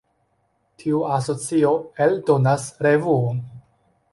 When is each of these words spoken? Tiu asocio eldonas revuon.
Tiu 0.83 1.01
asocio 1.17 1.73
eldonas 2.07 2.67
revuon. 2.87 3.45